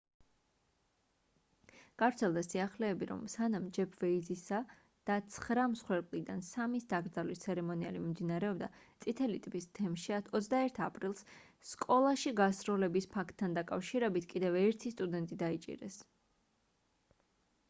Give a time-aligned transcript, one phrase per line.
[2.01, 4.61] გავრცელდა სიახლეები რომ სანამ ჯეფ ვეიზისა
[5.09, 8.69] და ცხრა მსხვერპლიდან სამის დაკრძალვის ცერემონიალი მიმდინარეობდა
[9.05, 11.23] წითელი ტბის თემში 21 აპრილს
[11.73, 15.99] სკოლაში გასროლების ფაქტთან დაკავშირებით კიდევ ერთი სტუდენტი დაიჭირეს